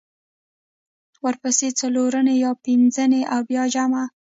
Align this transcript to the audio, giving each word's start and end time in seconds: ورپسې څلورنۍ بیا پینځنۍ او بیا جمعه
ورپسې 1.25 1.67
څلورنۍ 1.79 2.35
بیا 2.41 2.51
پینځنۍ 2.63 3.21
او 3.33 3.39
بیا 3.49 3.63
جمعه 3.73 4.03